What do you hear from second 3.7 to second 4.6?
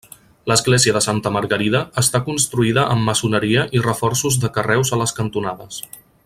i reforços de